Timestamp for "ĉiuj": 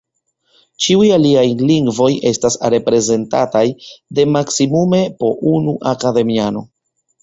0.85-1.09